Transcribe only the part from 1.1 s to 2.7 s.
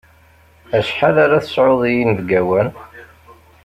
ara tesɛuḍ inebgawen?